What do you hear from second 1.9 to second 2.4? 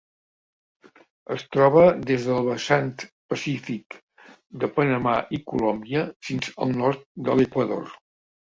des